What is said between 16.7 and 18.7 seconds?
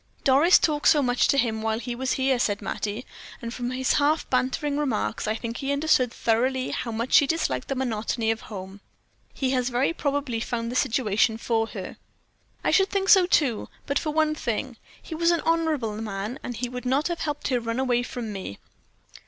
not have helped her run away from me."